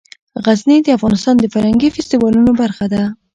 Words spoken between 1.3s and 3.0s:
د فرهنګي فستیوالونو برخه